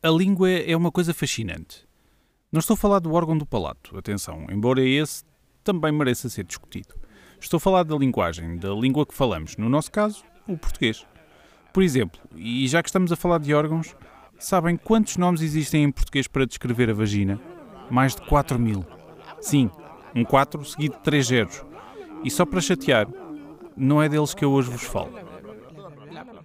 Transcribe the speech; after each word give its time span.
A 0.00 0.10
língua 0.10 0.48
é 0.48 0.76
uma 0.76 0.92
coisa 0.92 1.12
fascinante. 1.12 1.84
Não 2.52 2.60
estou 2.60 2.74
a 2.74 2.76
falar 2.76 3.00
do 3.00 3.12
órgão 3.12 3.36
do 3.36 3.44
palato, 3.44 3.98
atenção, 3.98 4.46
embora 4.48 4.80
esse 4.80 5.24
também 5.64 5.90
mereça 5.90 6.28
ser 6.28 6.44
discutido. 6.44 6.94
Estou 7.40 7.56
a 7.56 7.60
falar 7.60 7.82
da 7.82 7.96
linguagem, 7.96 8.58
da 8.58 8.70
língua 8.70 9.04
que 9.04 9.12
falamos, 9.12 9.56
no 9.56 9.68
nosso 9.68 9.90
caso, 9.90 10.22
o 10.46 10.56
português. 10.56 11.04
Por 11.72 11.82
exemplo, 11.82 12.20
e 12.36 12.68
já 12.68 12.80
que 12.80 12.88
estamos 12.88 13.10
a 13.10 13.16
falar 13.16 13.40
de 13.40 13.52
órgãos, 13.52 13.96
sabem 14.38 14.76
quantos 14.76 15.16
nomes 15.16 15.42
existem 15.42 15.82
em 15.82 15.90
português 15.90 16.28
para 16.28 16.46
descrever 16.46 16.88
a 16.90 16.94
vagina? 16.94 17.40
Mais 17.90 18.14
de 18.14 18.22
4 18.22 18.56
mil. 18.56 18.86
Sim, 19.40 19.68
um 20.14 20.24
4 20.24 20.64
seguido 20.64 20.94
de 20.94 21.02
3 21.02 21.26
zeros. 21.26 21.64
E 22.22 22.30
só 22.30 22.46
para 22.46 22.60
chatear, 22.60 23.08
não 23.76 24.00
é 24.00 24.08
deles 24.08 24.32
que 24.32 24.44
eu 24.44 24.52
hoje 24.52 24.70
vos 24.70 24.84
falo. 24.84 25.27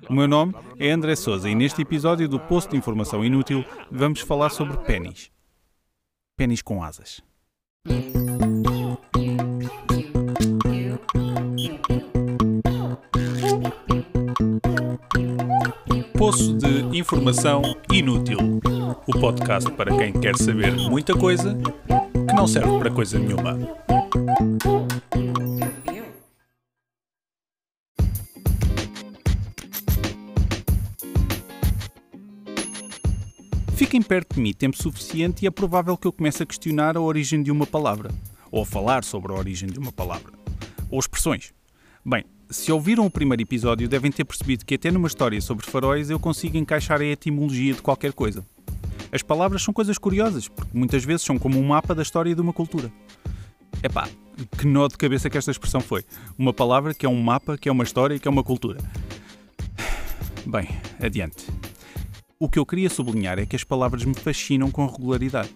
O 0.09 0.13
meu 0.13 0.27
nome 0.27 0.53
é 0.79 0.91
André 0.91 1.15
Souza 1.15 1.49
e 1.49 1.55
neste 1.55 1.81
episódio 1.81 2.27
do 2.27 2.39
Posto 2.39 2.71
de 2.71 2.77
Informação 2.77 3.23
Inútil 3.23 3.63
vamos 3.91 4.19
falar 4.19 4.49
sobre 4.49 4.77
pênis. 4.77 5.31
Pênis 6.35 6.61
com 6.61 6.83
asas. 6.83 7.21
Poço 16.17 16.53
de 16.57 16.97
Informação 16.97 17.61
Inútil. 17.91 18.37
O 19.07 19.19
podcast 19.19 19.71
para 19.71 19.95
quem 19.97 20.13
quer 20.13 20.35
saber 20.37 20.73
muita 20.73 21.13
coisa 21.13 21.57
que 22.27 22.35
não 22.35 22.47
serve 22.47 22.79
para 22.79 22.91
coisa 22.91 23.19
nenhuma. 23.19 23.57
Fiquem 33.83 34.01
perto 34.01 34.35
de 34.35 34.39
mim 34.39 34.53
tempo 34.53 34.81
suficiente 34.81 35.43
e 35.43 35.45
é 35.45 35.51
provável 35.51 35.97
que 35.97 36.07
eu 36.07 36.13
comece 36.13 36.41
a 36.41 36.45
questionar 36.45 36.95
a 36.95 37.01
origem 37.01 37.43
de 37.43 37.51
uma 37.51 37.67
palavra, 37.67 38.11
ou 38.49 38.61
a 38.61 38.65
falar 38.65 39.03
sobre 39.03 39.33
a 39.33 39.35
origem 39.35 39.67
de 39.67 39.77
uma 39.77 39.91
palavra, 39.91 40.31
ou 40.89 40.97
expressões. 40.97 41.53
Bem, 42.03 42.23
se 42.49 42.71
ouviram 42.71 43.05
o 43.05 43.11
primeiro 43.11 43.41
episódio, 43.41 43.89
devem 43.89 44.09
ter 44.09 44.23
percebido 44.23 44.63
que 44.63 44.75
até 44.75 44.89
numa 44.89 45.09
história 45.09 45.41
sobre 45.41 45.65
faróis 45.65 46.09
eu 46.09 46.17
consigo 46.17 46.55
encaixar 46.55 47.01
a 47.01 47.05
etimologia 47.05 47.73
de 47.73 47.81
qualquer 47.81 48.13
coisa. 48.13 48.45
As 49.11 49.21
palavras 49.21 49.61
são 49.61 49.73
coisas 49.73 49.97
curiosas, 49.97 50.47
porque 50.47 50.71
muitas 50.73 51.03
vezes 51.03 51.23
são 51.23 51.37
como 51.37 51.59
um 51.59 51.67
mapa 51.67 51.93
da 51.93 52.03
história 52.03 52.33
de 52.33 52.39
uma 52.39 52.53
cultura. 52.53 52.89
Epá, 53.83 54.07
que 54.57 54.65
nó 54.65 54.87
de 54.87 54.97
cabeça 54.97 55.29
que 55.29 55.37
esta 55.37 55.51
expressão 55.51 55.81
foi. 55.81 56.05
Uma 56.37 56.53
palavra 56.53 56.93
que 56.93 57.05
é 57.05 57.09
um 57.09 57.21
mapa, 57.21 57.57
que 57.57 57.67
é 57.67 57.71
uma 57.71 57.83
história, 57.83 58.17
que 58.17 58.29
é 58.29 58.31
uma 58.31 58.45
cultura. 58.45 58.79
Bem, 60.45 60.69
adiante. 61.01 61.47
O 62.43 62.49
que 62.49 62.59
eu 62.59 62.65
queria 62.65 62.89
sublinhar 62.89 63.39
é 63.39 63.45
que 63.45 63.55
as 63.55 63.63
palavras 63.63 64.03
me 64.03 64.13
fascinam 64.13 64.69
com 64.69 64.85
regularidade. 64.85 65.49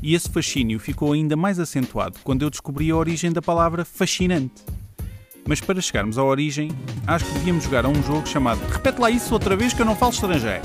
E 0.00 0.14
esse 0.14 0.28
fascínio 0.28 0.78
ficou 0.78 1.12
ainda 1.12 1.34
mais 1.34 1.58
acentuado 1.58 2.20
quando 2.22 2.42
eu 2.42 2.50
descobri 2.50 2.88
a 2.88 2.94
origem 2.94 3.32
da 3.32 3.42
palavra 3.42 3.84
fascinante. 3.84 4.62
Mas 5.44 5.60
para 5.60 5.80
chegarmos 5.80 6.18
à 6.18 6.22
origem, 6.22 6.70
acho 7.04 7.24
que 7.24 7.32
devíamos 7.32 7.64
jogar 7.64 7.84
a 7.84 7.88
um 7.88 8.00
jogo 8.04 8.28
chamado 8.28 8.60
Repete 8.70 9.00
lá 9.00 9.10
isso 9.10 9.34
outra 9.34 9.56
vez 9.56 9.72
que 9.72 9.82
eu 9.82 9.84
não 9.84 9.96
falo 9.96 10.12
estrangeiro. 10.12 10.62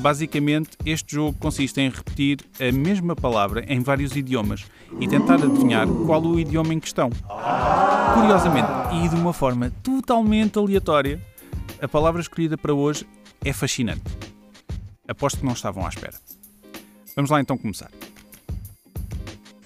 Basicamente, 0.00 0.76
este 0.84 1.14
jogo 1.14 1.38
consiste 1.38 1.80
em 1.80 1.88
repetir 1.88 2.40
a 2.60 2.70
mesma 2.70 3.16
palavra 3.16 3.64
em 3.72 3.80
vários 3.80 4.14
idiomas 4.14 4.66
e 5.00 5.08
tentar 5.08 5.36
adivinhar 5.36 5.88
qual 6.04 6.20
o 6.20 6.38
idioma 6.38 6.74
em 6.74 6.78
questão. 6.78 7.08
Curiosamente, 8.12 8.68
e 9.02 9.08
de 9.08 9.14
uma 9.14 9.32
forma 9.32 9.72
totalmente 9.82 10.58
aleatória, 10.58 11.18
a 11.80 11.88
palavra 11.88 12.20
escolhida 12.20 12.58
para 12.58 12.74
hoje 12.74 13.06
é 13.42 13.54
fascinante. 13.54 14.02
Aposto 15.08 15.38
que 15.40 15.46
não 15.46 15.54
estavam 15.54 15.86
à 15.86 15.88
espera. 15.88 16.14
Vamos 17.16 17.30
lá 17.30 17.40
então 17.40 17.56
começar. 17.56 17.90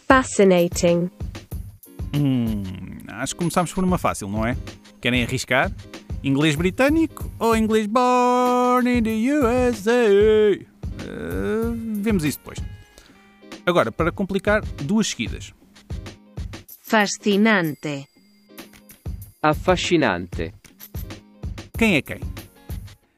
Fascinating. 0.07 1.11
Hum, 2.15 2.63
acho 3.09 3.35
que 3.35 3.39
começamos 3.39 3.73
por 3.73 3.83
uma 3.83 3.99
fácil, 3.99 4.29
não 4.29 4.47
é? 4.47 4.57
Querem 5.01 5.25
arriscar? 5.25 5.73
Inglês 6.23 6.55
britânico 6.55 7.29
ou 7.39 7.57
inglês 7.57 7.87
born 7.87 8.89
in 8.89 9.03
the 9.03 9.33
USA? 9.33 10.07
Uh, 11.03 11.75
vemos 12.01 12.25
isso 12.25 12.39
depois. 12.39 12.59
Agora, 13.67 13.91
para 13.91 14.13
complicar, 14.13 14.65
duas 14.83 15.09
seguidas. 15.09 15.53
Fascinante. 16.81 18.07
Affascinante. 19.43 20.55
Quem 21.77 21.97
é 21.97 22.03
quem? 22.03 22.21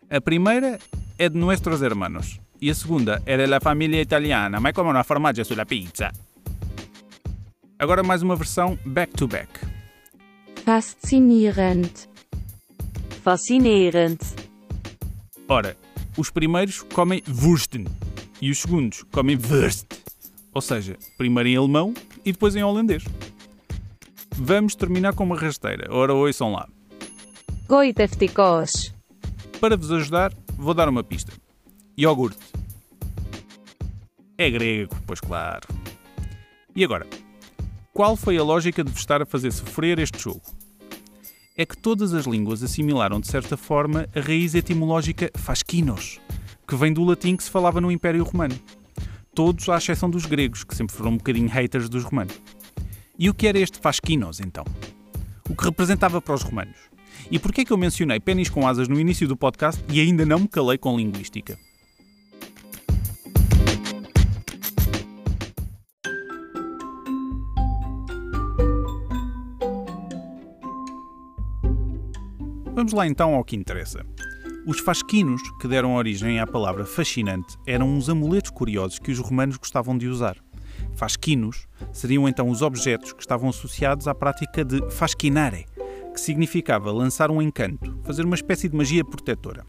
A 0.09 0.21
primeira 0.21 0.79
é 1.19 1.29
de 1.29 1.37
Nuestros 1.37 1.83
Hermanos 1.83 2.41
e 2.61 2.71
a 2.71 2.75
segunda 2.75 3.23
é 3.27 3.37
de 3.37 3.47
la 3.47 3.61
família 3.61 4.01
italiana, 4.01 4.61
mas 4.61 4.73
como 4.73 4.91
uma 4.91 5.05
formaggio 5.05 5.45
sulla 5.45 5.67
pizza. 5.67 6.11
Agora 7.79 8.03
mais 8.03 8.23
uma 8.23 8.37
versão 8.37 8.79
back-to-back. 8.85 9.49
Faszinierend. 10.65 11.91
Fascinerend. 13.23 14.19
Ora, 15.49 15.77
os 16.17 16.31
primeiros 16.31 16.83
comem 16.83 17.23
Wursten 17.29 17.85
e 18.41 18.51
os 18.51 18.59
segundos 18.59 19.03
comem 19.13 19.37
Wurst. 19.37 19.87
Ou 20.53 20.63
seja, 20.63 20.97
primeiro 21.19 21.49
em 21.49 21.57
alemão 21.57 21.93
e 22.25 22.33
depois 22.33 22.57
em 22.57 22.63
holandês. 22.63 23.05
Vamos 24.37 24.75
terminar 24.75 25.13
com 25.15 25.25
uma 25.25 25.37
rasteira. 25.37 25.93
Ora, 25.93 26.15
ouçam 26.15 26.53
lá. 26.53 26.69
Goiteftikos. 27.69 28.95
Para 29.61 29.77
vos 29.77 29.91
ajudar, 29.93 30.33
vou 30.56 30.75
dar 30.75 30.88
uma 30.88 31.04
pista. 31.04 31.32
Iogurte. 31.98 32.38
É 34.37 34.50
grego, 34.50 34.97
pois 35.06 35.20
claro. 35.20 35.69
E 36.75 36.82
agora? 36.82 37.06
Qual 37.92 38.16
foi 38.16 38.37
a 38.37 38.42
lógica 38.42 38.82
de 38.82 38.91
vos 38.91 39.00
estar 39.00 39.22
a 39.22 39.26
fazer 39.26 39.53
sofrer 39.53 39.98
este 40.00 40.20
jogo? 40.20 40.42
É 41.56 41.65
que 41.65 41.76
todas 41.76 42.12
as 42.12 42.26
línguas 42.26 42.62
assimilaram 42.62 43.20
de 43.20 43.28
certa 43.28 43.56
forma 43.56 44.09
a 44.15 44.20
raiz 44.20 44.56
etimológica 44.56 45.31
fascinos, 45.37 46.20
que 46.66 46.75
vem 46.75 46.92
do 46.92 47.04
latim 47.04 47.36
que 47.36 47.44
se 47.44 47.50
falava 47.50 47.81
no 47.81 47.92
Império 47.92 48.25
Romano. 48.25 48.59
Todos 49.32 49.69
à 49.69 49.76
exceção 49.76 50.10
dos 50.10 50.26
gregos, 50.26 50.65
que 50.65 50.75
sempre 50.75 50.97
foram 50.97 51.12
um 51.12 51.16
bocadinho 51.16 51.48
haters 51.48 51.88
dos 51.88 52.03
romanos. 52.03 52.41
E 53.16 53.31
o 53.31 53.34
que 53.34 53.47
era 53.47 53.59
este 53.59 53.78
fascinos, 53.78 54.41
então? 54.41 54.65
O 55.48 55.54
que 55.54 55.65
representava 55.65 56.21
para 56.21 56.34
os 56.34 56.42
romanos? 56.42 56.76
E 57.31 57.39
porquê 57.39 57.62
é 57.62 57.65
que 57.65 57.73
eu 57.73 57.77
mencionei 57.77 58.21
pênis 58.21 58.49
com 58.49 58.67
asas 58.67 58.89
no 58.89 59.01
início 59.01 59.27
do 59.27 59.37
podcast 59.37 59.83
e 59.89 60.01
ainda 60.01 60.27
não 60.27 60.41
me 60.41 60.49
calei 60.49 60.79
com 60.79 60.97
linguística? 60.97 61.59
Vamos 72.75 72.93
lá 72.93 73.07
então 73.07 73.34
ao 73.34 73.45
que 73.45 73.57
interessa. 73.57 74.05
Os 74.67 74.81
fasquinos, 74.81 75.41
que 75.61 75.69
deram 75.69 75.95
origem 75.95 76.41
à 76.41 76.47
palavra 76.47 76.84
fascinante, 76.84 77.57
eram 77.67 77.89
uns 77.89 78.09
amuletos 78.09 78.51
curiosos 78.51 78.99
que 78.99 79.13
os 79.13 79.19
romanos 79.19 79.57
gostavam 79.57 79.97
de 79.97 80.09
usar. 80.09 80.37
Fasquinos 80.97 81.67
seriam 81.93 82.29
então 82.29 82.49
os 82.49 82.63
objetos 82.63 83.13
que 83.13 83.21
estavam 83.21 83.49
associados 83.49 84.09
à 84.09 84.15
prática 84.15 84.65
de 84.65 84.91
fascinare, 84.91 85.67
que 86.15 86.21
significava 86.21 86.93
lançar 86.93 87.29
um 87.29 87.43
encanto, 87.43 87.99
fazer 88.05 88.25
uma 88.25 88.37
espécie 88.37 88.69
de 88.69 88.77
magia 88.77 89.05
protetora. 89.05 89.67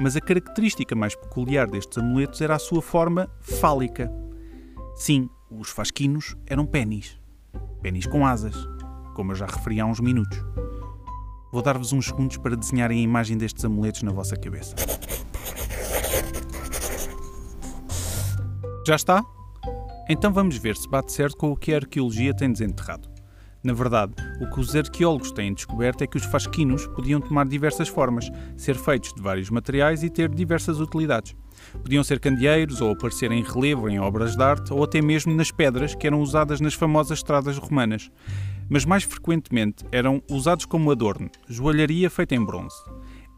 Mas 0.00 0.16
a 0.16 0.20
característica 0.20 0.94
mais 0.96 1.14
peculiar 1.14 1.70
destes 1.70 1.96
amuletos 1.96 2.40
era 2.40 2.56
a 2.56 2.58
sua 2.58 2.82
forma 2.82 3.30
fálica. 3.40 4.12
Sim, 4.96 5.30
os 5.48 5.70
fasquinos 5.70 6.36
eram 6.46 6.66
pênis. 6.66 7.16
Pênis 7.80 8.06
com 8.06 8.26
asas, 8.26 8.56
como 9.14 9.30
eu 9.30 9.36
já 9.36 9.46
referi 9.46 9.78
há 9.78 9.86
uns 9.86 10.00
minutos. 10.00 10.44
Vou 11.52 11.62
dar-vos 11.62 11.92
uns 11.92 12.06
segundos 12.06 12.36
para 12.36 12.56
desenharem 12.56 12.98
a 12.98 13.02
imagem 13.02 13.38
destes 13.38 13.64
amuletos 13.64 14.02
na 14.02 14.10
vossa 14.10 14.36
cabeça. 14.36 14.74
Já 18.84 18.96
está? 18.96 19.22
Então 20.10 20.32
vamos 20.32 20.56
ver 20.56 20.76
se 20.76 20.88
bate 20.88 21.12
certo 21.12 21.36
com 21.36 21.52
o 21.52 21.56
que 21.56 21.72
a 21.72 21.76
arqueologia 21.76 22.34
tem 22.34 22.50
desenterrado. 22.50 23.17
Na 23.62 23.72
verdade, 23.72 24.14
o 24.40 24.48
que 24.48 24.60
os 24.60 24.74
arqueólogos 24.76 25.32
têm 25.32 25.52
descoberto 25.52 26.02
é 26.02 26.06
que 26.06 26.16
os 26.16 26.24
fasquinos 26.24 26.86
podiam 26.88 27.20
tomar 27.20 27.46
diversas 27.46 27.88
formas, 27.88 28.30
ser 28.56 28.76
feitos 28.76 29.12
de 29.12 29.20
vários 29.20 29.50
materiais 29.50 30.04
e 30.04 30.10
ter 30.10 30.28
diversas 30.28 30.78
utilidades. 30.78 31.34
Podiam 31.72 32.04
ser 32.04 32.20
candeeiros 32.20 32.80
ou 32.80 32.92
aparecer 32.92 33.32
em 33.32 33.42
relevo 33.42 33.88
em 33.88 33.98
obras 33.98 34.36
de 34.36 34.42
arte 34.42 34.72
ou 34.72 34.84
até 34.84 35.02
mesmo 35.02 35.34
nas 35.34 35.50
pedras 35.50 35.94
que 35.94 36.06
eram 36.06 36.20
usadas 36.20 36.60
nas 36.60 36.74
famosas 36.74 37.18
estradas 37.18 37.58
romanas. 37.58 38.10
Mas 38.70 38.84
mais 38.84 39.02
frequentemente 39.02 39.84
eram 39.90 40.22
usados 40.30 40.64
como 40.64 40.92
adorno, 40.92 41.28
joalharia 41.48 42.08
feita 42.08 42.36
em 42.36 42.44
bronze. 42.44 42.76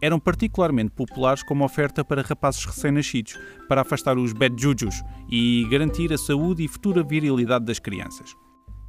Eram 0.03 0.21
particularmente 0.21 0.91
populares 0.91 1.43
como 1.43 1.65
oferta 1.65 2.05
para 2.05 2.23
rapazes 2.23 2.65
recém-nascidos, 2.65 3.39
para 3.69 3.83
afastar 3.83 4.19
os 4.19 4.33
bad 4.35 4.55
jujus 4.61 5.03
e 5.31 5.67
garantir 5.71 6.13
a 6.13 6.19
saúde 6.19 6.65
e 6.65 6.69
futura 6.69 7.03
virilidade 7.03 7.65
das 7.65 7.79
crianças. 7.79 8.35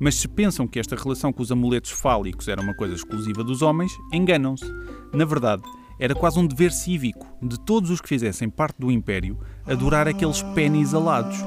Mas 0.04 0.16
se 0.16 0.28
pensam 0.28 0.68
que 0.68 0.80
esta 0.80 0.96
relação 0.96 1.32
com 1.32 1.44
os 1.44 1.52
amuletos 1.52 1.92
fálicos 1.92 2.48
era 2.48 2.60
uma 2.60 2.74
coisa 2.74 2.96
exclusiva 2.96 3.44
dos 3.44 3.62
homens, 3.62 3.92
enganam-se. 4.12 4.66
Na 5.14 5.26
verdade, 5.26 5.62
Era 6.02 6.16
quase 6.16 6.40
um 6.40 6.48
dever 6.48 6.72
cívico 6.72 7.28
de 7.44 7.60
todos 7.60 7.92
os 7.92 8.02
que 8.02 8.10
fizessem 8.10 8.50
parte 8.50 8.80
do 8.80 8.90
Império 8.90 9.38
adorar 9.68 10.08
aqueles 10.08 10.42
pênis 10.56 10.96
alados, 10.96 11.38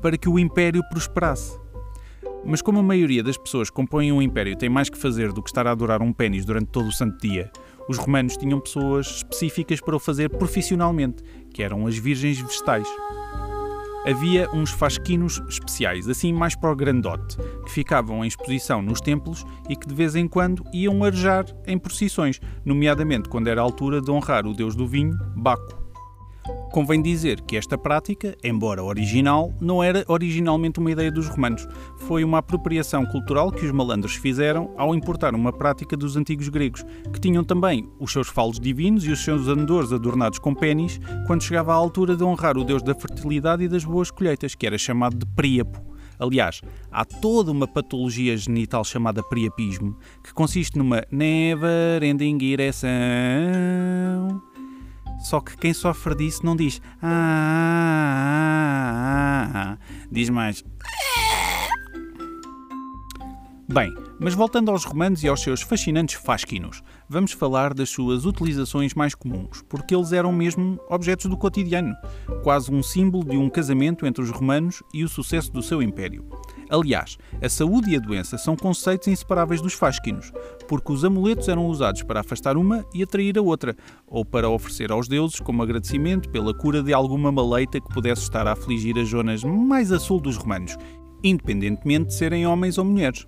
para 0.00 0.16
que 0.16 0.28
o 0.28 0.38
Império 0.38 0.80
prosperasse. 0.88 1.58
Mas 2.44 2.62
como 2.62 2.78
a 2.78 2.84
maioria 2.84 3.24
das 3.24 3.36
pessoas 3.36 3.68
que 3.68 3.74
compõem 3.74 4.12
um 4.12 4.22
império 4.22 4.56
tem 4.56 4.68
mais 4.68 4.88
que 4.88 4.96
fazer 4.96 5.32
do 5.32 5.42
que 5.42 5.50
estar 5.50 5.66
a 5.66 5.72
adorar 5.72 6.00
um 6.00 6.12
pênis 6.12 6.44
durante 6.44 6.68
todo 6.68 6.86
o 6.86 6.92
santo 6.92 7.18
dia, 7.20 7.50
os 7.88 7.98
romanos 7.98 8.36
tinham 8.36 8.60
pessoas 8.60 9.08
específicas 9.08 9.80
para 9.80 9.96
o 9.96 9.98
fazer 9.98 10.30
profissionalmente, 10.30 11.24
que 11.52 11.60
eram 11.60 11.88
as 11.88 11.98
virgens 11.98 12.38
vestais. 12.38 12.86
Havia 14.06 14.48
uns 14.52 14.70
fasquinos 14.70 15.42
especiais, 15.48 16.08
assim 16.08 16.32
mais 16.32 16.54
para 16.54 16.70
o 16.70 16.76
grandote, 16.76 17.36
que 17.64 17.72
ficavam 17.72 18.24
em 18.24 18.28
exposição 18.28 18.80
nos 18.80 19.00
templos 19.00 19.44
e 19.68 19.74
que 19.74 19.88
de 19.88 19.94
vez 19.94 20.14
em 20.14 20.28
quando 20.28 20.62
iam 20.72 21.02
arejar 21.02 21.44
em 21.66 21.76
procissões, 21.76 22.40
nomeadamente 22.64 23.28
quando 23.28 23.48
era 23.48 23.60
a 23.60 23.64
altura 23.64 24.00
de 24.00 24.10
honrar 24.10 24.46
o 24.46 24.54
deus 24.54 24.76
do 24.76 24.86
vinho, 24.86 25.18
Baco. 25.34 25.85
Convém 26.76 27.00
dizer 27.00 27.40
que 27.40 27.56
esta 27.56 27.78
prática, 27.78 28.36
embora 28.44 28.84
original, 28.84 29.50
não 29.58 29.82
era 29.82 30.04
originalmente 30.06 30.78
uma 30.78 30.90
ideia 30.90 31.10
dos 31.10 31.26
romanos. 31.26 31.66
Foi 32.00 32.22
uma 32.22 32.36
apropriação 32.36 33.06
cultural 33.06 33.50
que 33.50 33.64
os 33.64 33.72
malandros 33.72 34.16
fizeram 34.16 34.74
ao 34.76 34.94
importar 34.94 35.34
uma 35.34 35.54
prática 35.54 35.96
dos 35.96 36.18
antigos 36.18 36.50
gregos, 36.50 36.84
que 37.10 37.18
tinham 37.18 37.42
também 37.42 37.88
os 37.98 38.12
seus 38.12 38.28
falos 38.28 38.60
divinos 38.60 39.06
e 39.06 39.10
os 39.10 39.24
seus 39.24 39.48
andores 39.48 39.90
adornados 39.90 40.38
com 40.38 40.54
pênis, 40.54 41.00
quando 41.26 41.44
chegava 41.44 41.72
a 41.72 41.76
altura 41.76 42.14
de 42.14 42.22
honrar 42.22 42.58
o 42.58 42.64
deus 42.64 42.82
da 42.82 42.94
fertilidade 42.94 43.64
e 43.64 43.68
das 43.68 43.86
boas 43.86 44.10
colheitas, 44.10 44.54
que 44.54 44.66
era 44.66 44.76
chamado 44.76 45.16
de 45.16 45.24
Príapo. 45.34 45.82
Aliás, 46.18 46.60
há 46.92 47.06
toda 47.06 47.50
uma 47.50 47.66
patologia 47.66 48.36
genital 48.36 48.84
chamada 48.84 49.22
priapismo, 49.22 49.96
que 50.22 50.34
consiste 50.34 50.76
numa 50.76 51.02
never-ending 51.10 52.36
ereção 52.44 54.42
só 55.20 55.40
que 55.40 55.56
quem 55.56 55.72
sofre 55.72 56.14
disso 56.14 56.44
não 56.44 56.56
diz 56.56 56.80
ah, 57.02 57.08
ah, 58.28 59.50
ah, 59.52 59.72
ah. 59.72 59.78
diz 60.10 60.30
mais. 60.30 60.64
Bem, 63.68 63.92
mas 64.20 64.32
voltando 64.32 64.70
aos 64.70 64.84
romanos 64.84 65.24
e 65.24 65.28
aos 65.28 65.42
seus 65.42 65.60
fascinantes 65.60 66.14
fasquinos, 66.14 66.82
vamos 67.08 67.32
falar 67.32 67.74
das 67.74 67.90
suas 67.90 68.24
utilizações 68.24 68.94
mais 68.94 69.12
comuns, 69.12 69.60
porque 69.68 69.94
eles 69.94 70.12
eram 70.12 70.30
mesmo 70.32 70.78
objetos 70.88 71.26
do 71.26 71.36
cotidiano, 71.36 71.92
quase 72.44 72.70
um 72.70 72.80
símbolo 72.80 73.24
de 73.24 73.36
um 73.36 73.50
casamento 73.50 74.06
entre 74.06 74.22
os 74.22 74.30
romanos 74.30 74.84
e 74.94 75.02
o 75.02 75.08
sucesso 75.08 75.52
do 75.52 75.62
seu 75.62 75.82
império. 75.82 76.24
Aliás, 76.68 77.16
a 77.40 77.48
saúde 77.48 77.90
e 77.90 77.96
a 77.96 78.00
doença 78.00 78.36
são 78.36 78.56
conceitos 78.56 79.08
inseparáveis 79.08 79.60
dos 79.60 79.74
fasquinos, 79.74 80.32
porque 80.66 80.92
os 80.92 81.04
amuletos 81.04 81.48
eram 81.48 81.66
usados 81.66 82.02
para 82.02 82.20
afastar 82.20 82.56
uma 82.56 82.84
e 82.92 83.02
atrair 83.02 83.38
a 83.38 83.42
outra, 83.42 83.76
ou 84.06 84.24
para 84.24 84.48
oferecer 84.48 84.90
aos 84.90 85.06
deuses 85.06 85.38
como 85.38 85.62
agradecimento 85.62 86.28
pela 86.30 86.52
cura 86.52 86.82
de 86.82 86.92
alguma 86.92 87.30
maleita 87.30 87.80
que 87.80 87.92
pudesse 87.92 88.22
estar 88.22 88.46
a 88.46 88.52
afligir 88.52 88.98
as 88.98 89.08
zonas 89.08 89.44
mais 89.44 89.92
a 89.92 90.00
sul 90.00 90.20
dos 90.20 90.36
romanos, 90.36 90.76
independentemente 91.22 92.06
de 92.06 92.14
serem 92.14 92.46
homens 92.46 92.78
ou 92.78 92.84
mulheres. 92.84 93.26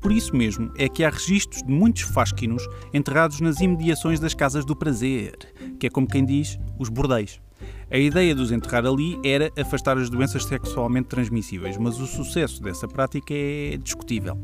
Por 0.00 0.12
isso 0.12 0.36
mesmo 0.36 0.70
é 0.76 0.88
que 0.88 1.02
há 1.02 1.08
registros 1.08 1.62
de 1.62 1.72
muitos 1.72 2.02
fasquinos 2.02 2.66
enterrados 2.92 3.40
nas 3.40 3.60
imediações 3.60 4.20
das 4.20 4.34
casas 4.34 4.64
do 4.64 4.76
prazer, 4.76 5.34
que 5.80 5.86
é 5.86 5.90
como 5.90 6.06
quem 6.06 6.24
diz, 6.24 6.58
os 6.78 6.90
bordéis. 6.90 7.40
A 7.90 7.98
ideia 7.98 8.34
de 8.34 8.40
os 8.40 8.50
enterrar 8.50 8.86
ali 8.86 9.18
era 9.24 9.52
afastar 9.58 9.96
as 9.98 10.10
doenças 10.10 10.44
sexualmente 10.44 11.08
transmissíveis, 11.08 11.76
mas 11.76 12.00
o 12.00 12.06
sucesso 12.06 12.62
dessa 12.62 12.88
prática 12.88 13.32
é 13.32 13.76
discutível. 13.76 14.38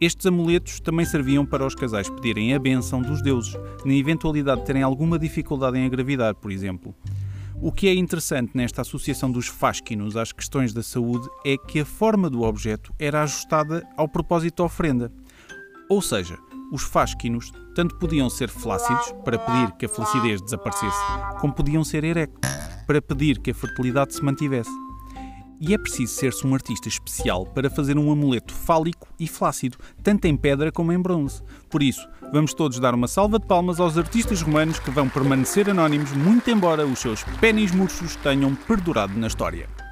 Estes 0.00 0.26
amuletos 0.26 0.78
também 0.78 1.04
serviam 1.04 1.44
para 1.44 1.66
os 1.66 1.74
casais 1.74 2.08
pedirem 2.08 2.54
a 2.54 2.58
benção 2.58 3.02
dos 3.02 3.20
deuses, 3.20 3.56
na 3.84 3.94
eventualidade 3.94 4.60
de 4.60 4.66
terem 4.66 4.82
alguma 4.82 5.18
dificuldade 5.18 5.76
em 5.76 5.86
engravidar, 5.86 6.36
por 6.36 6.52
exemplo. 6.52 6.94
O 7.60 7.72
que 7.72 7.88
é 7.88 7.94
interessante 7.94 8.52
nesta 8.54 8.82
associação 8.82 9.32
dos 9.32 9.48
fásquinos 9.48 10.16
às 10.16 10.30
questões 10.30 10.72
da 10.72 10.84
saúde 10.84 11.28
é 11.44 11.56
que 11.56 11.80
a 11.80 11.84
forma 11.84 12.30
do 12.30 12.42
objeto 12.42 12.94
era 12.96 13.24
ajustada 13.24 13.84
ao 13.96 14.08
propósito 14.08 14.58
da 14.58 14.64
ofrenda. 14.64 15.12
Ou 15.90 16.00
seja, 16.00 16.38
os 16.72 16.82
fásquinos 16.82 17.52
tanto 17.74 17.96
podiam 17.96 18.28
ser 18.28 18.48
flácidos, 18.48 19.12
para 19.24 19.38
pedir 19.38 19.72
que 19.72 19.86
a 19.86 19.88
flacidez 19.88 20.40
desaparecesse, 20.40 20.98
como 21.40 21.52
podiam 21.52 21.84
ser 21.84 22.04
erectos, 22.04 22.50
para 22.86 23.00
pedir 23.00 23.38
que 23.38 23.50
a 23.50 23.54
fertilidade 23.54 24.14
se 24.14 24.24
mantivesse. 24.24 24.70
E 25.60 25.74
é 25.74 25.78
preciso 25.78 26.12
ser-se 26.14 26.46
um 26.46 26.54
artista 26.54 26.88
especial 26.88 27.44
para 27.44 27.68
fazer 27.68 27.98
um 27.98 28.12
amuleto 28.12 28.54
fálico 28.54 29.08
e 29.18 29.26
flácido, 29.26 29.76
tanto 30.02 30.26
em 30.26 30.36
pedra 30.36 30.70
como 30.70 30.92
em 30.92 30.98
bronze. 31.00 31.42
Por 31.68 31.82
isso, 31.82 32.08
vamos 32.32 32.54
todos 32.54 32.78
dar 32.78 32.94
uma 32.94 33.08
salva 33.08 33.38
de 33.38 33.46
palmas 33.46 33.80
aos 33.80 33.98
artistas 33.98 34.40
romanos 34.40 34.78
que 34.78 34.90
vão 34.90 35.08
permanecer 35.08 35.68
anónimos, 35.68 36.12
muito 36.12 36.48
embora 36.50 36.86
os 36.86 37.00
seus 37.00 37.24
pênis 37.40 37.72
murchos 37.72 38.14
tenham 38.16 38.54
perdurado 38.54 39.18
na 39.18 39.26
história. 39.26 39.87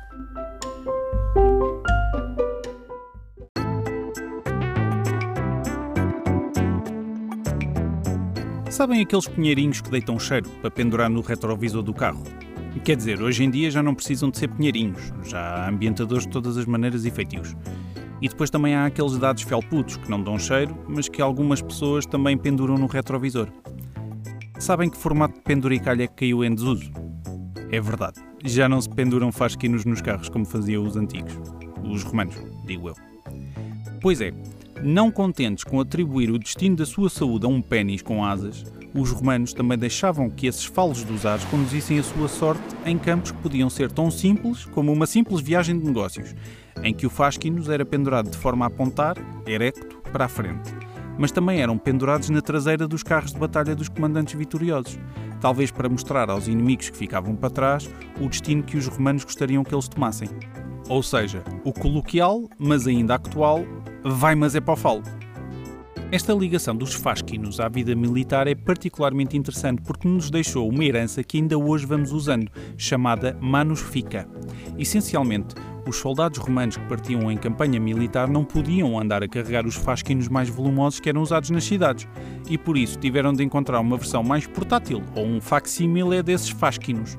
Sabem 8.76 9.00
aqueles 9.00 9.26
pinheirinhos 9.26 9.80
que 9.80 9.88
deitam 9.88 10.18
cheiro 10.18 10.50
para 10.60 10.70
pendurar 10.70 11.08
no 11.08 11.22
retrovisor 11.22 11.82
do 11.82 11.94
carro? 11.94 12.22
Quer 12.84 12.94
dizer, 12.94 13.22
hoje 13.22 13.42
em 13.42 13.48
dia 13.48 13.70
já 13.70 13.82
não 13.82 13.94
precisam 13.94 14.30
de 14.30 14.36
ser 14.36 14.48
pinheirinhos, 14.48 15.14
já 15.24 15.40
há 15.40 15.70
ambientadores 15.70 16.26
de 16.26 16.30
todas 16.30 16.58
as 16.58 16.66
maneiras 16.66 17.06
e 17.06 17.10
feitios. 17.10 17.56
E 18.20 18.28
depois 18.28 18.50
também 18.50 18.74
há 18.74 18.84
aqueles 18.84 19.16
dados 19.16 19.44
felputos 19.44 19.96
que 19.96 20.10
não 20.10 20.22
dão 20.22 20.38
cheiro, 20.38 20.76
mas 20.86 21.08
que 21.08 21.22
algumas 21.22 21.62
pessoas 21.62 22.04
também 22.04 22.36
penduram 22.36 22.76
no 22.76 22.84
retrovisor. 22.84 23.48
Sabem 24.58 24.90
que 24.90 24.98
formato 24.98 25.36
de 25.36 25.40
penduricalho 25.40 26.02
é 26.02 26.06
caiu 26.06 26.44
em 26.44 26.54
desuso? 26.54 26.92
É 27.72 27.80
verdade, 27.80 28.20
já 28.44 28.68
não 28.68 28.78
se 28.78 28.90
penduram 28.90 29.32
fasquinos 29.32 29.86
nos 29.86 30.02
carros 30.02 30.28
como 30.28 30.44
faziam 30.44 30.84
os 30.84 30.98
antigos. 30.98 31.32
Os 31.82 32.02
romanos, 32.02 32.36
digo 32.66 32.90
eu. 32.90 32.94
Pois 34.02 34.20
é, 34.20 34.34
não 34.82 35.10
contentes 35.10 35.64
com 35.64 35.80
atribuir 35.80 36.30
o 36.30 36.38
destino 36.38 36.76
da 36.76 36.86
sua 36.86 37.08
saúde 37.08 37.46
a 37.46 37.48
um 37.48 37.62
pênis 37.62 38.02
com 38.02 38.24
asas, 38.24 38.64
os 38.94 39.10
romanos 39.10 39.52
também 39.52 39.76
deixavam 39.76 40.30
que 40.30 40.46
esses 40.46 40.64
falos 40.64 41.04
dos 41.04 41.26
ares 41.26 41.44
conduzissem 41.46 41.98
a 41.98 42.02
sua 42.02 42.28
sorte 42.28 42.62
em 42.84 42.96
campos 42.96 43.30
que 43.30 43.38
podiam 43.38 43.68
ser 43.68 43.90
tão 43.90 44.10
simples 44.10 44.64
como 44.64 44.92
uma 44.92 45.06
simples 45.06 45.40
viagem 45.40 45.78
de 45.78 45.84
negócios, 45.84 46.34
em 46.82 46.94
que 46.94 47.06
o 47.06 47.10
fasquinus 47.10 47.68
era 47.68 47.84
pendurado 47.84 48.30
de 48.30 48.38
forma 48.38 48.64
a 48.64 48.68
apontar, 48.68 49.16
erecto, 49.46 49.98
para 50.10 50.24
a 50.24 50.28
frente. 50.28 50.72
Mas 51.18 51.30
também 51.30 51.60
eram 51.60 51.78
pendurados 51.78 52.30
na 52.30 52.40
traseira 52.40 52.86
dos 52.86 53.02
carros 53.02 53.32
de 53.32 53.38
batalha 53.38 53.74
dos 53.74 53.88
comandantes 53.88 54.34
vitoriosos, 54.34 54.98
talvez 55.40 55.70
para 55.70 55.88
mostrar 55.88 56.30
aos 56.30 56.48
inimigos 56.48 56.90
que 56.90 56.96
ficavam 56.96 57.34
para 57.34 57.50
trás 57.50 57.90
o 58.20 58.28
destino 58.28 58.62
que 58.62 58.76
os 58.76 58.86
romanos 58.86 59.24
gostariam 59.24 59.64
que 59.64 59.74
eles 59.74 59.88
tomassem. 59.88 60.28
Ou 60.88 61.02
seja, 61.02 61.42
o 61.64 61.72
coloquial, 61.72 62.48
mas 62.58 62.86
ainda 62.86 63.14
actual, 63.14 63.64
vai 64.08 64.34
mas 64.34 64.54
é 64.54 64.60
para 64.60 64.74
o 64.74 64.76
falo. 64.76 65.02
Esta 66.12 66.32
ligação 66.32 66.76
dos 66.76 66.94
fasquinos 66.94 67.58
à 67.58 67.68
vida 67.68 67.92
militar 67.96 68.46
é 68.46 68.54
particularmente 68.54 69.36
interessante 69.36 69.82
porque 69.82 70.06
nos 70.06 70.30
deixou 70.30 70.68
uma 70.68 70.84
herança 70.84 71.24
que 71.24 71.36
ainda 71.36 71.58
hoje 71.58 71.84
vamos 71.84 72.12
usando, 72.12 72.48
chamada 72.76 73.36
manus 73.40 73.80
fica. 73.80 74.28
Essencialmente, 74.78 75.56
os 75.84 75.96
soldados 75.96 76.38
romanos 76.38 76.76
que 76.76 76.86
partiam 76.86 77.30
em 77.30 77.36
campanha 77.36 77.80
militar 77.80 78.28
não 78.28 78.44
podiam 78.44 78.96
andar 78.96 79.24
a 79.24 79.28
carregar 79.28 79.66
os 79.66 79.74
fasquinos 79.74 80.28
mais 80.28 80.48
volumosos 80.48 81.00
que 81.00 81.08
eram 81.08 81.22
usados 81.22 81.50
nas 81.50 81.64
cidades, 81.64 82.06
e 82.48 82.56
por 82.56 82.76
isso 82.76 82.98
tiveram 83.00 83.32
de 83.32 83.42
encontrar 83.42 83.80
uma 83.80 83.96
versão 83.96 84.22
mais 84.22 84.46
portátil, 84.46 85.02
ou 85.16 85.26
um 85.26 85.40
facsímile 85.40 86.22
desses 86.22 86.50
fasquinos. 86.50 87.18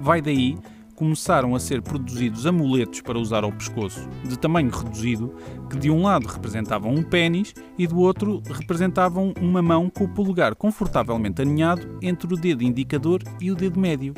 Vai 0.00 0.20
daí 0.20 0.56
começaram 0.96 1.54
a 1.54 1.60
ser 1.60 1.82
produzidos 1.82 2.46
amuletos 2.46 3.02
para 3.02 3.18
usar 3.18 3.44
ao 3.44 3.52
pescoço, 3.52 4.08
de 4.24 4.36
tamanho 4.38 4.70
reduzido, 4.70 5.32
que 5.70 5.78
de 5.78 5.90
um 5.90 6.02
lado 6.02 6.26
representavam 6.26 6.92
um 6.92 7.02
pênis 7.02 7.54
e 7.78 7.86
do 7.86 7.98
outro 7.98 8.42
representavam 8.50 9.32
uma 9.40 9.60
mão 9.60 9.90
com 9.90 10.04
o 10.04 10.08
polegar 10.08 10.54
confortavelmente 10.54 11.42
aninhado 11.42 11.98
entre 12.00 12.32
o 12.32 12.36
dedo 12.36 12.64
indicador 12.64 13.22
e 13.40 13.52
o 13.52 13.54
dedo 13.54 13.78
médio, 13.78 14.14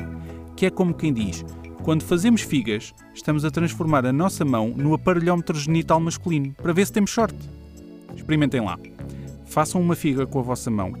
que 0.55 0.65
é 0.65 0.69
como 0.69 0.93
quem 0.93 1.13
diz: 1.13 1.45
quando 1.83 2.03
fazemos 2.03 2.41
figas, 2.41 2.93
estamos 3.13 3.43
a 3.43 3.51
transformar 3.51 4.05
a 4.05 4.13
nossa 4.13 4.45
mão 4.45 4.69
no 4.69 4.93
aparelhómetro 4.93 5.57
genital 5.59 5.99
masculino 5.99 6.53
para 6.53 6.73
ver 6.73 6.85
se 6.85 6.93
temos 6.93 7.11
sorte. 7.11 7.37
Experimentem 8.15 8.61
lá. 8.61 8.79
Façam 9.45 9.81
uma 9.81 9.95
figa 9.95 10.25
com 10.25 10.39
a 10.39 10.43
vossa 10.43 10.69
mão 10.71 10.93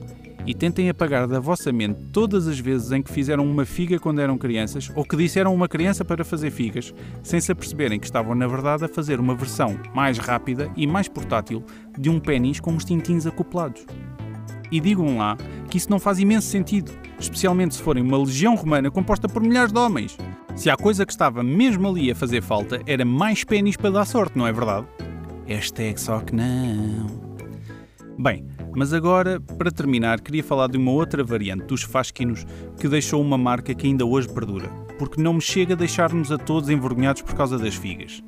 e 0.45 0.53
tentem 0.53 0.89
apagar 0.89 1.27
da 1.27 1.39
vossa 1.39 1.71
mente 1.71 1.99
todas 2.11 2.47
as 2.47 2.59
vezes 2.59 2.91
em 2.91 3.01
que 3.01 3.11
fizeram 3.11 3.45
uma 3.45 3.65
figa 3.65 3.99
quando 3.99 4.19
eram 4.19 4.37
crianças 4.37 4.91
ou 4.95 5.03
que 5.03 5.15
disseram 5.15 5.51
a 5.51 5.53
uma 5.53 5.67
criança 5.67 6.03
para 6.05 6.23
fazer 6.23 6.51
figas, 6.51 6.93
sem 7.23 7.39
se 7.39 7.51
aperceberem 7.51 7.99
que 7.99 8.05
estavam 8.05 8.35
na 8.35 8.47
verdade 8.47 8.85
a 8.85 8.89
fazer 8.89 9.19
uma 9.19 9.35
versão 9.35 9.79
mais 9.93 10.17
rápida 10.17 10.71
e 10.75 10.87
mais 10.87 11.07
portátil 11.07 11.63
de 11.97 12.09
um 12.09 12.19
pênis 12.19 12.59
com 12.59 12.75
os 12.75 12.85
tintins 12.85 13.25
acoplados. 13.25 13.85
E 14.71 14.79
digam 14.79 15.17
lá 15.17 15.35
que 15.69 15.77
isso 15.77 15.89
não 15.89 15.99
faz 15.99 16.19
imenso 16.19 16.47
sentido, 16.47 16.91
especialmente 17.19 17.75
se 17.75 17.81
forem 17.81 18.03
uma 18.03 18.17
legião 18.17 18.55
romana 18.55 18.91
composta 18.91 19.27
por 19.27 19.41
milhares 19.41 19.71
de 19.71 19.79
homens. 19.79 20.17
Se 20.55 20.69
há 20.69 20.77
coisa 20.77 21.05
que 21.05 21.11
estava 21.11 21.41
mesmo 21.41 21.87
ali 21.87 22.11
a 22.11 22.15
fazer 22.15 22.41
falta, 22.41 22.81
era 22.85 23.03
mais 23.03 23.43
pênis 23.43 23.77
para 23.77 23.89
dar 23.89 24.05
sorte, 24.05 24.37
não 24.37 24.45
é 24.45 24.51
verdade? 24.51 24.85
É 25.47 25.59
só 25.97 26.19
que 26.19 26.35
não. 26.35 27.07
Bem, 28.19 28.45
Mas 28.75 28.93
agora, 28.93 29.39
para 29.57 29.71
terminar, 29.71 30.21
queria 30.21 30.43
falar 30.43 30.67
de 30.67 30.77
uma 30.77 30.91
outra 30.91 31.23
variante 31.23 31.65
dos 31.65 31.81
fásquinos 31.81 32.45
que 32.79 32.87
deixou 32.87 33.21
uma 33.21 33.37
marca 33.37 33.73
que 33.73 33.87
ainda 33.87 34.05
hoje 34.05 34.29
perdura, 34.29 34.69
porque 34.97 35.21
não 35.21 35.33
me 35.33 35.41
chega 35.41 35.73
a 35.73 35.77
deixar-nos 35.77 36.31
a 36.31 36.37
todos 36.37 36.69
envergonhados 36.69 37.21
por 37.21 37.35
causa 37.35 37.57
das 37.57 37.75
figas. 37.75 38.23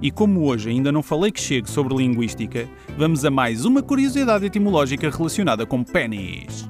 E 0.00 0.10
como 0.10 0.44
hoje 0.44 0.70
ainda 0.70 0.92
não 0.92 1.02
falei 1.02 1.32
que 1.32 1.40
chegue 1.40 1.68
sobre 1.68 1.96
linguística, 1.96 2.68
vamos 2.96 3.24
a 3.24 3.30
mais 3.30 3.64
uma 3.64 3.82
curiosidade 3.82 4.46
etimológica 4.46 5.10
relacionada 5.10 5.66
com 5.66 5.82
pênis. 5.82 6.68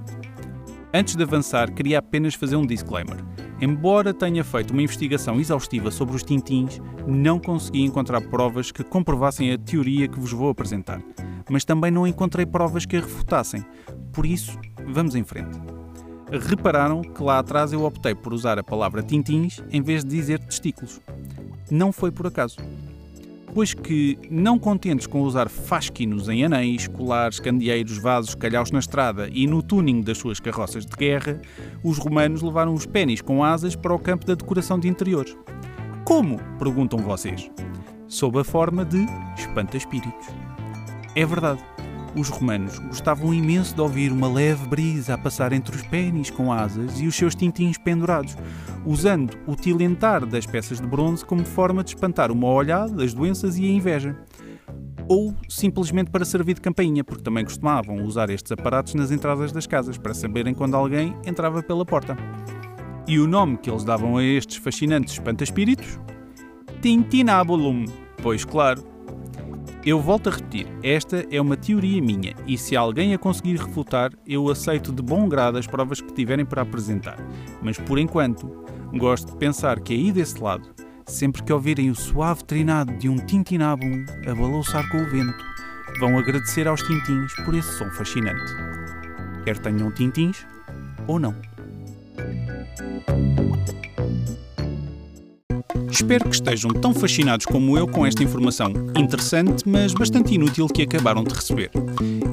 Antes 0.93 1.15
de 1.15 1.23
avançar, 1.23 1.71
queria 1.73 1.99
apenas 1.99 2.35
fazer 2.35 2.57
um 2.57 2.67
disclaimer. 2.67 3.19
Embora 3.61 4.15
tenha 4.15 4.45
feito 4.45 4.71
uma 4.71 4.83
investigação 4.83 5.41
exaustiva 5.41 5.91
sobre 5.91 6.15
os 6.15 6.23
tintins, 6.23 6.81
não 7.07 7.41
consegui 7.41 7.83
encontrar 7.83 8.21
provas 8.21 8.71
que 8.71 8.85
comprovassem 8.85 9.53
a 9.53 9.59
teoria 9.59 10.07
que 10.07 10.19
vos 10.19 10.33
vou 10.33 10.49
apresentar. 10.49 11.03
Mas 11.51 11.65
também 11.65 11.91
não 11.91 12.07
encontrei 12.07 12.47
provas 12.47 12.87
que 12.87 12.97
a 12.97 13.01
refutassem. 13.01 13.65
Por 14.13 14.25
isso, 14.25 14.57
vamos 14.87 15.17
em 15.17 15.25
frente. 15.25 15.59
Repararam 16.31 17.03
que 17.03 17.23
lá 17.23 17.39
atrás 17.39 17.73
eu 17.73 17.85
optei 17.85 18.15
por 18.15 18.33
usar 18.33 18.59
a 18.59 18.63
palavra 18.63 19.03
tintins 19.03 19.61
em 19.73 19.83
vez 19.83 20.05
de 20.05 20.11
dizer 20.11 20.39
testículos. 20.39 21.01
Não 21.71 21.91
foi 21.91 22.13
por 22.13 22.27
acaso 22.27 22.57
pois 23.55 23.75
que, 23.75 24.19
não 24.31 24.59
contentes 24.59 25.07
com 25.07 25.23
usar 25.23 25.49
fásquinos 25.49 26.29
em 26.29 26.45
anéis, 26.45 26.87
colares, 26.87 27.41
candeeiros, 27.41 27.99
vasos, 27.99 28.35
calhaus 28.35 28.71
na 28.71 28.79
estrada 28.79 29.29
e 29.33 29.47
no 29.47 29.63
tuning 29.63 30.01
das 30.01 30.19
suas 30.19 30.41
carroças 30.41 30.85
de 30.85 30.97
guerra, 30.97 31.41
os 31.83 31.99
romanos 31.99 32.43
levaram 32.43 32.75
os 32.75 32.87
pênis 32.87 33.21
com 33.21 33.43
asas 33.43 33.75
para 33.75 33.95
o 33.95 33.99
campo 33.99 34.27
da 34.27 34.35
decoração 34.35 34.79
de 34.79 34.89
interiores. 34.89 35.37
Como? 36.05 36.39
perguntam 36.59 36.99
vocês. 37.01 37.51
Sob 38.07 38.39
a 38.39 38.45
forma 38.45 38.85
de 38.85 39.05
espanta-espíritos. 39.37 40.29
É 41.15 41.27
verdade. 41.27 41.63
Os 42.17 42.29
romanos 42.29 42.79
gostavam 42.79 43.33
imenso 43.35 43.75
de 43.75 43.81
ouvir 43.81 44.11
uma 44.11 44.29
leve 44.33 44.67
brisa 44.67 45.15
a 45.15 45.19
passar 45.19 45.53
entre 45.53 45.77
os 45.77 45.83
pênis 45.83 46.31
com 46.31 46.53
asas 46.53 47.01
e 47.01 47.07
os 47.07 47.15
seus 47.15 47.35
tintins 47.35 47.77
pendurados, 47.79 48.37
usando 48.85 49.37
o 49.47 49.55
tilentar 49.55 50.25
das 50.25 50.47
peças 50.47 50.81
de 50.81 50.87
bronze 50.87 51.25
como 51.25 51.45
forma 51.45 51.85
de 51.85 51.91
espantar 51.91 52.33
uma 52.33 52.49
olhada, 52.49 53.05
as 53.05 53.13
doenças 53.13 53.59
e 53.59 53.65
a 53.65 53.69
inveja. 53.69 54.17
Ou 55.07 55.35
simplesmente 55.49 56.11
para 56.11 56.25
servir 56.25 56.55
de 56.55 56.61
campainha, 56.61 57.05
porque 57.05 57.23
também 57.23 57.45
costumavam 57.45 58.03
usar 58.05 58.31
estes 58.31 58.53
aparatos 58.53 58.95
nas 58.95 59.11
entradas 59.11 59.53
das 59.53 59.67
casas, 59.67 59.97
para 59.97 60.13
saberem 60.13 60.55
quando 60.55 60.77
alguém 60.77 61.15
entrava 61.25 61.63
pela 61.63 61.85
porta. 61.85 62.17
E 63.07 63.19
o 63.19 63.27
nome 63.27 63.57
que 63.57 63.71
eles 63.71 63.85
davam 63.85 64.19
a 64.19 64.25
estes 64.25 64.57
fascinantes 64.57 65.15
espanta-espíritos? 65.15 65.99
Tintinabulum. 66.83 67.87
Pois 68.23 68.45
claro, 68.45 68.85
eu 69.85 70.01
volto 70.01 70.29
a 70.29 70.33
repetir, 70.33 70.67
esta 70.83 71.25
é 71.31 71.41
uma 71.41 71.57
teoria 71.57 72.03
minha 72.03 72.35
e 72.47 72.59
se 72.59 72.77
alguém 72.77 73.15
a 73.15 73.19
conseguir 73.19 73.57
refutar, 73.57 74.11
eu 74.27 74.49
aceito 74.51 74.93
de 74.93 75.03
bom 75.03 75.29
grado 75.29 75.59
as 75.59 75.67
provas 75.67 76.01
que 76.01 76.13
tiverem 76.13 76.45
para 76.45 76.63
apresentar. 76.63 77.19
Mas 77.63 77.79
por 77.79 77.99
enquanto, 77.99 78.65
gosto 78.95 79.33
de 79.33 79.37
pensar 79.39 79.81
que 79.81 79.95
aí 79.95 80.13
desse 80.13 80.41
lado, 80.41 80.69
sempre 81.07 81.43
que 81.43 81.53
ouvirem 81.53 81.91
o 81.91 81.95
suave 81.95 82.45
trinado 82.45 82.93
de 82.99 83.09
um 83.09 83.17
tintinabum 83.17 84.05
a 84.27 84.35
balouçar 84.35 84.89
com 84.91 84.99
o 84.99 85.11
vento, 85.11 85.45
vão 86.01 86.19
agradecer 86.19 86.67
aos 86.69 86.83
tintins 86.83 87.33
por 87.45 87.55
esse 87.55 87.79
som 87.79 87.91
fascinante. 87.91 88.53
Quer 89.45 89.59
tenham 89.59 89.91
tintins 89.93 90.47
ou 91.07 91.19
não. 91.19 91.35
Espero 96.01 96.27
que 96.27 96.37
estejam 96.37 96.71
tão 96.71 96.95
fascinados 96.95 97.45
como 97.45 97.77
eu 97.77 97.85
com 97.85 98.07
esta 98.07 98.23
informação 98.23 98.73
interessante, 98.97 99.69
mas 99.69 99.93
bastante 99.93 100.33
inútil 100.33 100.69
que 100.69 100.83
acabaram 100.83 101.25
de 101.25 101.35
receber. 101.35 101.73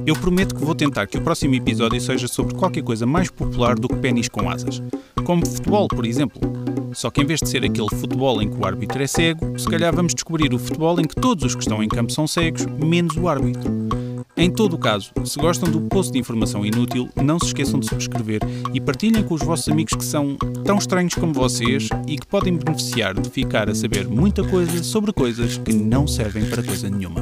Eu 0.06 0.16
prometo 0.16 0.54
que 0.54 0.64
vou 0.64 0.76
tentar 0.76 1.08
que 1.08 1.18
o 1.18 1.22
próximo 1.22 1.56
episódio 1.56 2.00
seja 2.00 2.28
sobre 2.28 2.54
qualquer 2.54 2.84
coisa 2.84 3.08
mais 3.08 3.32
popular 3.32 3.74
do 3.74 3.88
que 3.88 3.96
pênis 3.96 4.30
com 4.30 4.48
asas, 4.48 4.84
como 5.24 5.44
futebol, 5.44 5.88
por 5.88 6.06
exemplo. 6.06 6.40
Só 6.94 7.10
que 7.10 7.24
em 7.24 7.26
vez 7.26 7.40
de 7.40 7.50
ser 7.50 7.66
aquele 7.66 7.90
futebol 7.90 8.40
em 8.40 8.52
que 8.52 8.56
o 8.56 8.68
árbitro 8.68 9.02
é 9.02 9.08
cego, 9.08 9.58
se 9.58 9.68
calhar 9.68 9.94
vamos 9.96 10.14
descobrir 10.14 10.54
o 10.54 10.60
futebol 10.60 11.00
em 11.00 11.06
que 11.06 11.16
todos 11.16 11.44
os 11.44 11.56
que 11.56 11.62
estão 11.62 11.82
em 11.82 11.90
campo 11.90 12.12
são 12.12 12.28
cegos, 12.28 12.68
menos 12.68 13.18
o 13.18 13.28
árbitro. 13.28 13.74
Em 14.38 14.52
todo 14.52 14.74
o 14.74 14.78
caso, 14.78 15.12
se 15.24 15.40
gostam 15.40 15.72
do 15.72 15.80
post 15.82 16.12
de 16.12 16.20
informação 16.20 16.66
inútil, 16.66 17.10
não 17.16 17.40
se 17.40 17.48
esqueçam 17.48 17.80
de 17.80 17.88
subscrever 17.88 18.42
e 18.74 18.82
partilhem 18.82 19.24
com 19.24 19.34
os 19.34 19.42
vossos 19.42 19.70
amigos 19.70 19.94
que 19.94 20.04
são 20.04 20.36
tão 20.66 20.78
estranhos 20.78 21.16
como 21.16 21.34
vocês 21.34 21.88
e 22.06 22.18
que 22.18 22.28
podem 22.28 22.58
beneficiar 22.58 23.14
de 23.14 23.30
ficar 23.30 23.70
a 23.70 23.76
saber 23.76 24.10
muita 24.10 24.44
coisa 24.44 24.84
sobre 24.84 25.14
coisas 25.14 25.58
que 25.58 25.74
não 25.74 26.06
servem 26.06 26.50
para 26.50 26.62
coisa 26.62 26.90
nenhuma. 26.90 27.22